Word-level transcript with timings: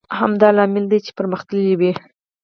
همدا 0.19 0.49
لامل 0.57 0.85
دی 0.91 0.99
چې 1.05 1.11
پرمختللی 1.17 1.75
وي. 1.79 1.91